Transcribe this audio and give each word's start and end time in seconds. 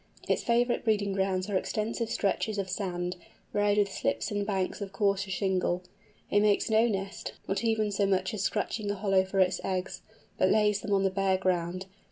Its 0.27 0.41
favourite 0.41 0.83
breeding 0.83 1.13
grounds 1.13 1.47
are 1.47 1.55
extensive 1.55 2.09
stretches 2.09 2.57
of 2.57 2.67
sand, 2.67 3.17
varied 3.53 3.77
with 3.77 3.91
slips 3.91 4.31
and 4.31 4.47
banks 4.47 4.81
of 4.81 4.91
coarser 4.91 5.29
shingle. 5.29 5.83
It 6.31 6.39
makes 6.39 6.71
no 6.71 6.87
nest, 6.87 7.33
not 7.47 7.63
even 7.63 7.91
so 7.91 8.07
much 8.07 8.33
as 8.33 8.41
scratching 8.41 8.89
a 8.89 8.95
hollow 8.95 9.23
for 9.25 9.39
its 9.39 9.61
eggs, 9.63 10.01
but 10.39 10.49
lays 10.49 10.81
them 10.81 10.91
on 10.91 11.03
the 11.03 11.11
bare 11.11 11.37
ground. 11.37 11.85